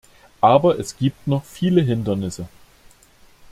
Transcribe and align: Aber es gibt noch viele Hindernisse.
Aber 0.41 0.79
es 0.79 0.97
gibt 0.97 1.27
noch 1.27 1.43
viele 1.45 1.81
Hindernisse. 1.81 2.47